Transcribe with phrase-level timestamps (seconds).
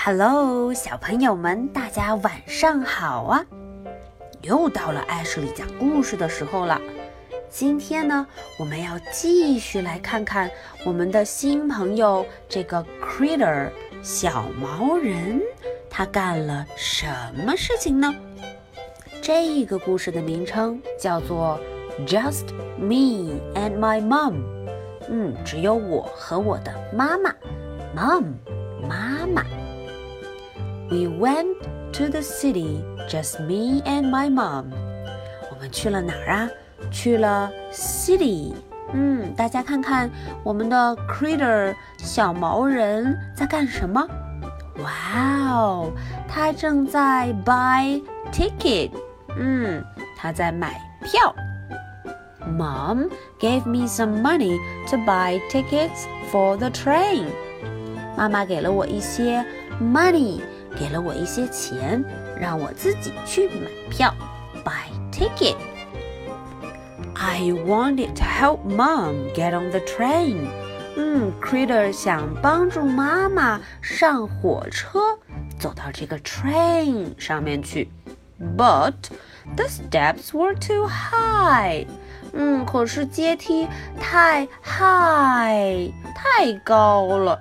[0.00, 3.44] Hello，小朋友们，大家晚上好啊！
[4.42, 6.80] 又到了艾什里讲故事的时候了。
[7.50, 8.24] 今天呢，
[8.60, 10.48] 我们要继续来看看
[10.86, 15.42] 我们的新朋友这个 Critter 小毛人，
[15.90, 17.06] 他干了什
[17.44, 18.14] 么事情呢？
[19.20, 21.58] 这个故事的名称叫做
[22.06, 24.36] Just Me and My Mom。
[25.10, 27.34] 嗯，只有我和我的妈妈
[27.96, 28.34] ，Mom，
[28.88, 29.42] 妈妈。
[30.89, 31.57] We went
[31.93, 34.65] to the city, just me and my mom。
[35.49, 36.49] 我们去了哪儿啊？
[36.91, 38.53] 去了 city。
[38.93, 40.09] 嗯，大家看看
[40.43, 44.05] 我们的 critter 小毛人在干什么？
[44.83, 45.91] 哇哦，
[46.27, 48.91] 他正在 buy ticket。
[49.37, 49.83] 嗯，
[50.17, 51.33] 他在买票。
[52.45, 53.09] Mom
[53.39, 54.59] gave me some money
[54.89, 57.25] to buy tickets for the train。
[58.15, 59.43] 妈妈给了我一些
[59.81, 60.41] money，
[60.78, 62.04] 给了我一些钱，
[62.38, 64.14] 让我自己去买票
[64.64, 65.56] ，buy ticket。
[67.14, 70.46] I wanted to help Mom get on the train。
[70.96, 75.18] 嗯，Critter 想帮助妈妈上火车，
[75.58, 77.90] 走到这个 train 上面去
[78.56, 78.94] ，but
[79.56, 81.86] the steps were too high。
[82.32, 83.66] 嗯，可是阶梯
[83.98, 87.40] 太 high 太高了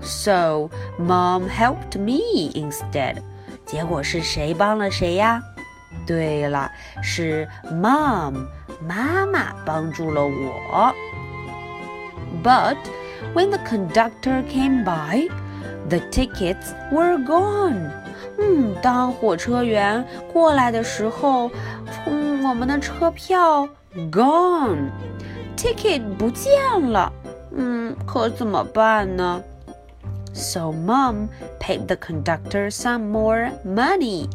[0.00, 3.16] ，so mom helped me instead。
[3.64, 5.42] 结果是谁帮了谁呀？
[6.06, 6.70] 对了，
[7.02, 8.46] 是 mom
[8.86, 10.92] 妈妈帮助了我。
[12.42, 12.76] But
[13.34, 15.28] when the conductor came by,
[15.88, 17.90] the tickets were gone。
[18.38, 21.50] 嗯，当火车员过来的时候，
[22.06, 23.68] 嗯，我们的车票。
[24.10, 24.90] Gone,
[25.54, 26.50] ticket 不见
[26.80, 27.12] 了。
[27.54, 29.42] 嗯，可怎么办呢
[30.36, 31.28] ？So mom
[31.60, 34.28] paid the conductor some more money.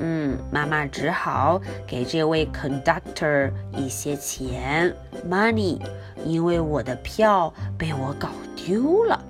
[0.00, 4.94] 嗯，妈妈只好给这位 conductor 一些钱，
[5.28, 5.80] money，
[6.24, 9.24] 因为我的票被我搞丢了。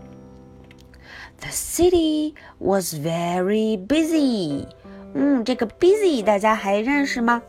[1.41, 4.66] The city was very busy.
[5.15, 7.41] 嗯，这个 busy 大家还认识吗？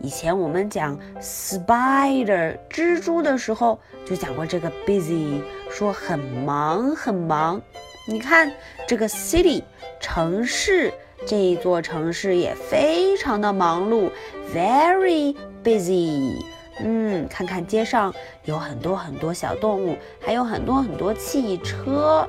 [0.00, 5.42] 以前我们讲 spider 蜘蛛的时候，就讲过这个 busy，
[5.73, 7.59] 说很忙很忙。
[8.07, 8.51] 你看
[8.87, 9.63] 这个 city
[9.99, 10.93] 城市，
[11.25, 14.11] 这座城市也非常的忙碌
[14.53, 16.45] ，very busy。
[16.79, 18.13] 嗯，看看街上
[18.45, 22.27] 有很多很多小动物，还有很多很多汽车。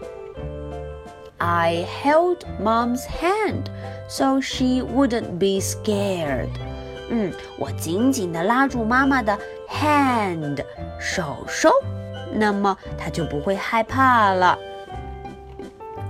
[1.37, 3.65] I held mom's hand
[4.09, 6.49] so she wouldn't be scared.
[7.11, 9.39] 嗯，我紧紧地拉住妈妈的
[9.69, 10.65] hand
[10.99, 11.71] 手手，
[12.34, 14.58] 那么她就不会害怕了。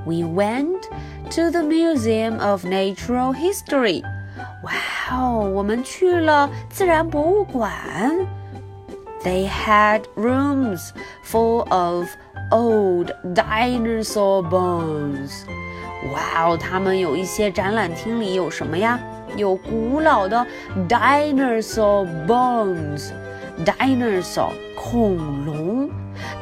[0.06, 0.84] We went
[1.32, 4.04] to the Museum of Natural History。
[4.64, 4.72] 哇
[5.12, 7.72] 哦，我们去了自然博物馆。
[9.24, 10.92] They had rooms
[11.26, 12.08] full of
[12.52, 15.44] old dinosaur bones。
[16.14, 18.98] 哇哦，他们有一些展览厅里有什么呀？
[19.36, 20.44] 有古老的
[20.88, 25.63] dinosaur bones，dinosaur 恐龙，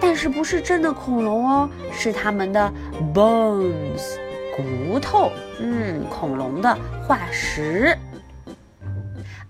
[0.02, 2.72] 但是不是真的恐龙哦，是它们的
[3.14, 4.16] bones
[4.56, 5.30] 骨头，
[5.60, 6.76] 嗯，恐龙的
[7.06, 7.96] 化石。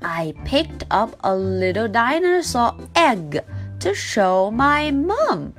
[0.00, 3.42] I picked up a little dinosaur egg
[3.80, 5.52] to show my mom。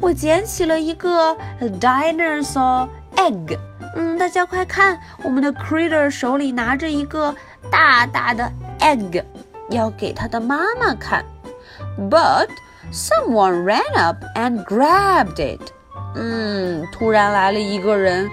[0.00, 3.56] 我捡起了一个 dinosaur egg。
[3.94, 7.34] 嗯，大家快看，我们的 Critter 手里拿着一个
[7.70, 8.50] 大大的
[8.80, 9.22] egg，
[9.70, 11.24] 要给他的妈妈看。
[11.98, 12.48] But
[12.91, 15.61] someone ran up and grabbed it。
[16.15, 18.29] 嗯，突然来了一个人，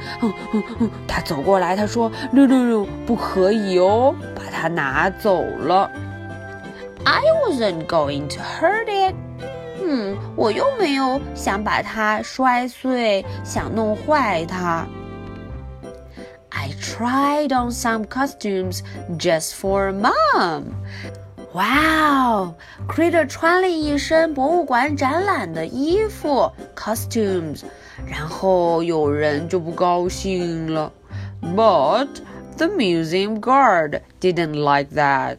[1.06, 5.90] 他走过来，他说：“No no no，不可以哦，把它拿走了。”
[7.04, 9.14] I wasn't going to hurt it。
[9.80, 14.86] 嗯，我又没有想把它摔碎，想弄坏它。
[16.50, 18.80] I tried on some costumes
[19.18, 20.64] just for mom.
[21.53, 21.65] 哇
[22.31, 22.55] 哦
[22.87, 27.63] ，Critter 穿了一身博物馆展览的衣服 （costumes），
[28.07, 30.91] 然后有人就不高兴了。
[31.41, 32.07] But
[32.57, 35.37] the museum guard didn't like that.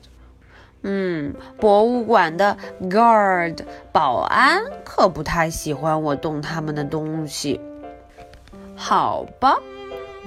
[2.89, 7.61] guard 保安可不太喜欢我动他们的东西。
[8.77, 9.59] 好吧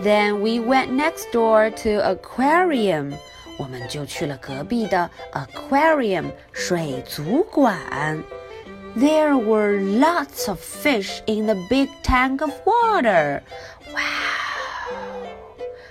[0.02, 3.14] ，Then we went next door to aquarium.
[3.58, 7.78] 我们就去了隔壁的 aquarium 水族馆。
[8.96, 13.42] There were lots of fish in the big tank of water.
[13.94, 14.02] 哇，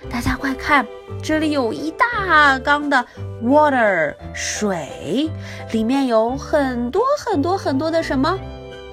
[0.09, 0.85] 大家快看，
[1.23, 3.05] 这里有一大缸的
[3.41, 5.29] water 水，
[5.71, 8.37] 里面有很多很多很多的什么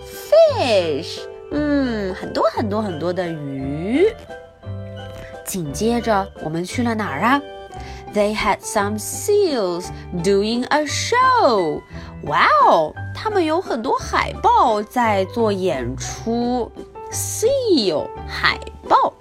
[0.04, 1.20] fish，
[1.50, 4.06] 嗯，很多很多很多的鱼。
[5.44, 7.42] 紧接着我们去了哪儿啊
[8.13, 9.87] ？They had some seals
[10.23, 11.81] doing a show.
[12.23, 16.71] 哇哦，他们有很多海豹在做演出。
[17.11, 19.13] Seal 海豹。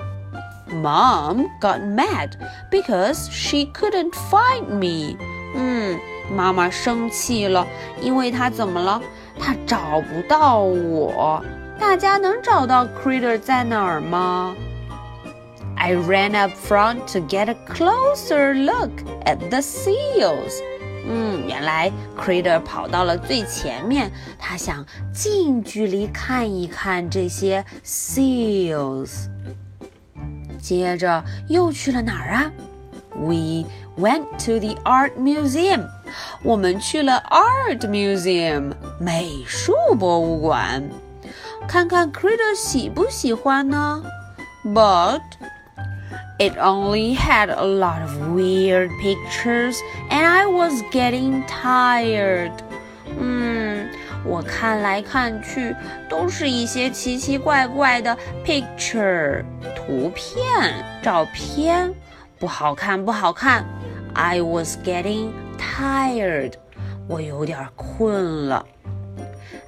[0.70, 2.32] Mom got mad
[2.70, 5.16] because she couldn't find me.
[5.54, 5.98] 嗯，
[6.30, 7.66] 妈妈生气了，
[8.02, 9.00] 因为她怎么了？
[9.38, 11.42] 她找不到我。
[11.78, 14.54] 大家能找到 Critter 在哪儿吗
[15.75, 18.91] I ran up front to get a closer look
[19.25, 20.53] at the seals.
[21.05, 24.09] 嗯，原来 Critter 跑到了最前面，
[24.39, 29.27] 他想近距离看一看这些 seals。
[30.61, 32.51] 接着又去了哪儿啊
[33.15, 33.65] ？We
[33.97, 35.89] went to the art museum。
[36.41, 40.89] 我们去了 art museum 美术博物馆，
[41.67, 44.03] 看看 Critter 喜不喜欢呢
[44.63, 45.21] ？But
[46.38, 49.76] it only had a lot of weird pictures,
[50.10, 52.52] and I was getting tired.
[53.18, 53.88] 嗯，
[54.24, 55.74] 我看来看去
[56.08, 61.92] 都是一些奇奇怪怪的 picture 图片、照片，
[62.38, 63.64] 不好看，不好看。
[64.14, 66.54] I was getting tired.
[67.08, 68.66] 我有点困了。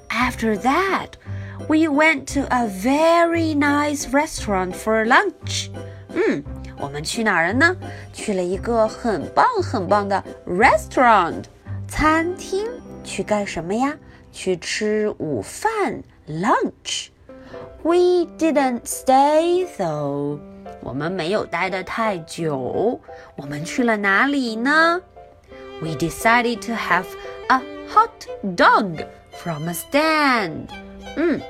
[0.09, 1.13] After that,
[1.67, 5.69] we went to a very nice restaurant for lunch.
[6.16, 6.42] 嗯。
[6.78, 7.76] 我们去哪儿了呢？
[8.12, 11.44] 去了一个很棒很棒的 restaurant
[11.88, 12.66] 餐厅，
[13.02, 13.96] 去干什么呀？
[14.30, 17.06] 去吃午饭 lunch。
[17.82, 20.38] We didn't stay though，
[20.80, 23.00] 我们没有待得太久。
[23.36, 25.00] 我们去了哪里呢
[25.80, 27.06] ？We decided to have
[27.48, 28.10] a hot
[28.54, 30.66] dog from a stand。
[31.16, 31.40] 嗯。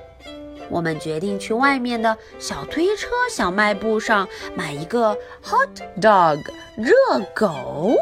[0.70, 5.70] 我们决定去外面的小推车小卖部上买一个 hot
[6.00, 6.40] dog
[6.78, 6.94] 热
[7.36, 7.96] 狗。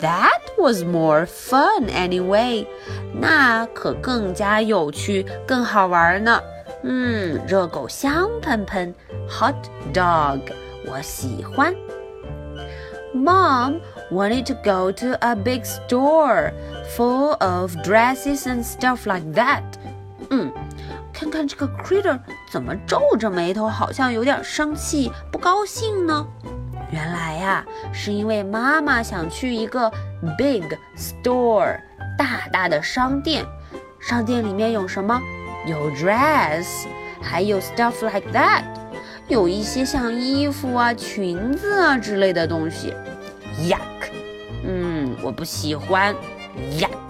[0.00, 2.66] That was more fun anyway。
[3.14, 6.40] 那可更加有趣，更好玩呢。
[6.82, 8.94] 嗯，热狗香喷喷，
[9.28, 9.56] hot
[9.92, 10.40] dog，
[10.86, 11.74] 我喜欢。
[13.12, 13.80] Mom
[14.12, 16.52] wanted to go to a big store
[16.96, 19.62] full of dresses and stuff like that。
[20.30, 20.52] 嗯。
[21.23, 22.19] 看看这个 critter
[22.51, 26.27] 怎么皱着眉头，好像有点生气、不高兴呢？
[26.91, 29.89] 原来呀，是因为妈妈想去一个
[30.37, 30.63] big
[30.97, 31.79] store
[32.17, 33.45] 大大的商店。
[34.01, 35.17] 商店里面有什么？
[35.65, 36.87] 有 dress，
[37.21, 38.63] 还有 stuff like that，
[39.29, 42.93] 有一些像衣服啊、裙子啊之类的东西。
[43.61, 44.09] Yuck！
[44.65, 46.13] 嗯，我不喜欢。
[46.77, 47.02] Yuck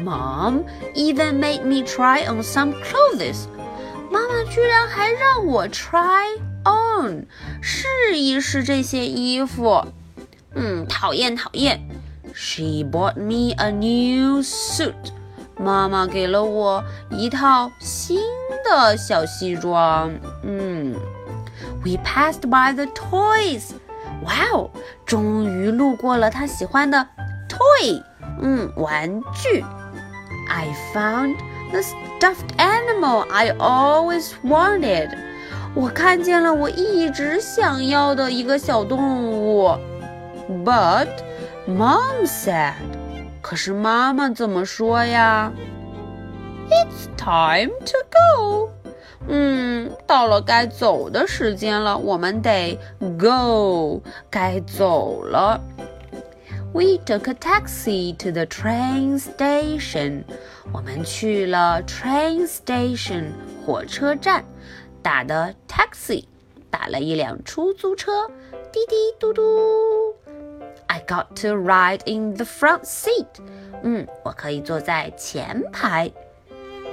[0.00, 0.64] Yuck！Mom
[0.94, 3.46] even made me try on some clothes.
[4.10, 7.26] 妈妈居然还让我 try on
[7.60, 9.84] 试一试这些衣服。
[10.54, 11.80] 嗯，讨厌讨厌。
[12.34, 14.94] She bought me a new suit.
[15.58, 18.20] 妈妈给了我一套新
[18.64, 20.12] 的小西装。
[20.42, 20.94] 嗯，
[21.84, 23.70] We passed by the toys.
[24.22, 24.70] 哇哦，
[25.04, 27.06] 终于路过了她喜欢的
[27.48, 28.02] toy，
[28.40, 29.64] 嗯，玩具。
[30.50, 31.36] I found
[31.72, 35.10] the stuffed animal I always wanted.
[35.74, 39.76] 我看见了我一直想要的一个小动物。
[40.64, 41.08] But
[41.68, 42.74] mom said，
[43.42, 45.52] 可是妈妈怎么说呀？
[46.70, 48.70] It's time to go。
[49.28, 52.78] 嗯，到了该走的时间了，我们得
[53.18, 54.00] go，
[54.30, 55.60] 该走了。
[56.72, 60.24] we took a taxi to the train station.
[60.72, 63.32] 我们去了 train station
[63.64, 64.44] 火车站，
[65.02, 66.24] 打的 taxi，
[66.70, 68.28] 打了一辆出租车，
[68.72, 69.42] 滴滴嘟嘟。
[70.88, 73.26] I got to ride in the front seat.
[73.82, 76.10] 嗯，我可以坐在前排。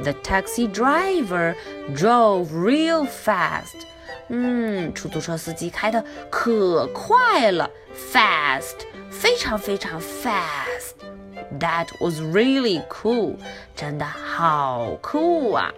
[0.01, 1.55] The taxi driver
[1.95, 3.85] drove real fast.
[4.29, 7.69] 嗯，出租车司机开的可快了，
[8.11, 8.85] fast。
[9.11, 13.35] 非常非常 fast。That was really cool，
[13.75, 15.71] 真的好酷啊！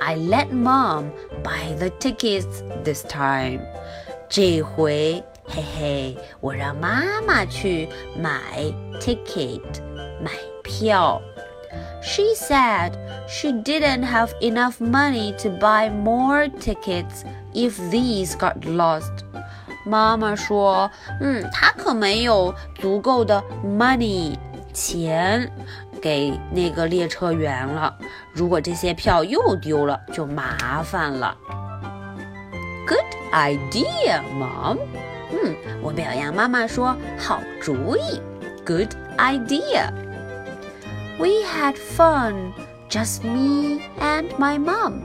[0.00, 1.10] I let mom
[1.42, 3.60] buy the tickets this time。
[4.28, 9.60] 这回，嘿嘿，我让妈妈去买 ticket，
[10.22, 10.30] 买
[10.62, 11.20] 票。
[12.02, 12.92] She said
[13.26, 19.24] she didn't have enough money to buy more tickets if these got lost.
[19.86, 24.36] 妈妈说：“嗯，她可没有足够的 money
[24.72, 25.50] 钱
[26.00, 27.94] 给那个列车员了。
[28.32, 31.36] 如果这些票又丢了，就麻烦了。”
[32.86, 34.78] Good idea, Mom。
[35.30, 38.20] 嗯，我表扬妈妈说：“好主意。”
[38.64, 39.90] Good idea.
[41.18, 42.52] We had fun,
[42.88, 45.00] just me and my mom.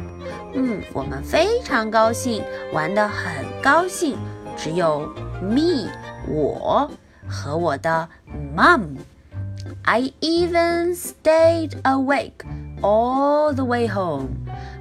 [0.53, 4.17] 嗯，我们非常高兴，玩得很高兴。
[4.57, 5.07] 只有
[5.41, 5.89] me
[6.27, 6.89] 我
[7.27, 8.09] 和我的
[8.55, 12.45] mom。I even stayed awake
[12.81, 14.29] all the way home.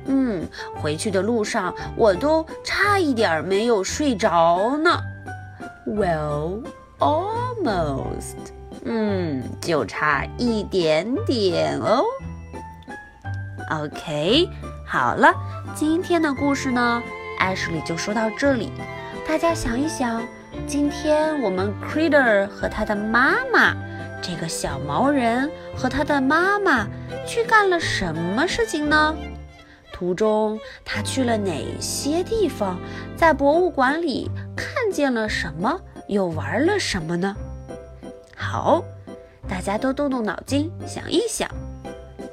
[0.07, 5.01] 嗯，回去的路上我都差一点没有睡着呢。
[5.87, 6.63] Well,
[6.99, 8.37] almost.
[8.86, 12.04] 嗯，就差一点点哦。
[13.72, 14.50] OK，
[14.86, 15.34] 好了，
[15.74, 17.02] 今天的故事呢，
[17.40, 18.72] 艾什里就说到这里。
[19.26, 20.22] 大家想一想，
[20.68, 23.74] 今天我们 Critter 和他的妈妈，
[24.22, 26.86] 这个小毛人和他的妈妈
[27.26, 29.16] 去干了什么事情呢？
[29.94, 32.78] 途中他去了哪些地方？
[33.16, 35.80] 在博物馆里看见了什么？
[36.10, 37.34] 又玩了什么呢？
[38.54, 38.86] 好，
[39.50, 41.50] 大家都动动脑筋想一想。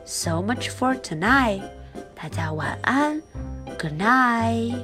[0.04, 1.62] So much for tonight，
[2.14, 3.22] 大家晚安
[3.78, 4.80] ，Good night，Bye。